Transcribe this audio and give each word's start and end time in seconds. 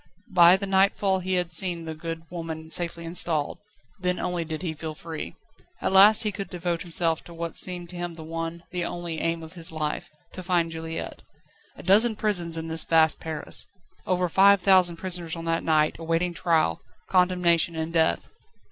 By 0.33 0.57
the 0.57 0.65
nightfall 0.65 1.19
he 1.19 1.35
had 1.35 1.51
seen 1.51 1.85
the 1.85 1.93
good 1.93 2.23
woman 2.31 2.71
safely 2.71 3.05
installed. 3.05 3.59
Then 3.99 4.17
only 4.19 4.43
did 4.43 4.63
he 4.63 4.73
feel 4.73 4.95
free. 4.95 5.35
At 5.79 5.91
last 5.91 6.23
he 6.23 6.31
could 6.31 6.49
devote 6.49 6.81
himself 6.81 7.23
to 7.25 7.35
what 7.35 7.55
seemed 7.55 7.91
to 7.91 7.95
him 7.97 8.15
the 8.15 8.23
one, 8.23 8.63
the 8.71 8.83
only, 8.83 9.19
aim 9.19 9.43
of 9.43 9.53
his 9.53 9.71
life 9.71 10.09
to 10.31 10.41
find 10.41 10.71
Juliette. 10.71 11.21
A 11.77 11.83
dozen 11.83 12.15
prisons 12.15 12.57
in 12.57 12.67
this 12.67 12.83
vast 12.83 13.19
Paris! 13.19 13.67
Over 14.07 14.27
five 14.27 14.59
thousand 14.59 14.95
prisoners 14.95 15.35
on 15.35 15.45
that 15.45 15.63
night, 15.63 15.97
awaiting 15.99 16.33
trial, 16.33 16.81
condemnation 17.07 17.75
and 17.75 17.93
death. 17.93 18.27